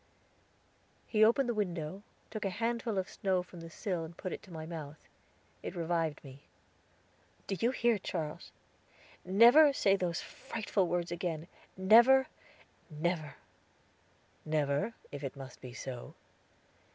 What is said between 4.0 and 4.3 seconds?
and